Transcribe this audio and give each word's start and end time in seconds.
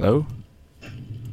though. 0.00 0.26